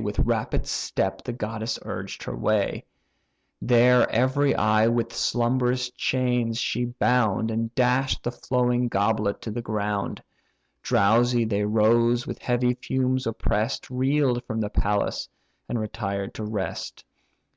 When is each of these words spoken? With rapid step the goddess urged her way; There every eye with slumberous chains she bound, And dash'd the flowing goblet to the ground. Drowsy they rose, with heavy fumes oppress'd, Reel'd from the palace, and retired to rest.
With 0.00 0.20
rapid 0.20 0.68
step 0.68 1.24
the 1.24 1.32
goddess 1.32 1.76
urged 1.82 2.22
her 2.22 2.36
way; 2.36 2.84
There 3.60 4.08
every 4.12 4.54
eye 4.54 4.86
with 4.86 5.12
slumberous 5.12 5.90
chains 5.90 6.56
she 6.58 6.84
bound, 6.84 7.50
And 7.50 7.74
dash'd 7.74 8.22
the 8.22 8.30
flowing 8.30 8.86
goblet 8.86 9.42
to 9.42 9.50
the 9.50 9.60
ground. 9.60 10.22
Drowsy 10.82 11.44
they 11.44 11.64
rose, 11.64 12.28
with 12.28 12.38
heavy 12.38 12.74
fumes 12.74 13.26
oppress'd, 13.26 13.90
Reel'd 13.90 14.44
from 14.44 14.60
the 14.60 14.70
palace, 14.70 15.28
and 15.68 15.80
retired 15.80 16.32
to 16.34 16.44
rest. 16.44 17.04